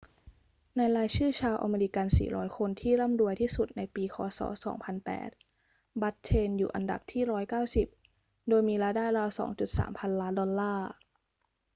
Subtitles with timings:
[0.77, 2.07] ในรายชื่อชาวอเมริกัน
[2.37, 4.39] 400 คนที่ร่ำรวยที่สุดในปีค ศ.
[5.21, 7.23] 2008 บัตเทนอยู่อันดับที่
[7.81, 9.29] 190 โดยมีรายได้ราว
[9.67, 10.89] 2.3 พันล้านดอลลาร์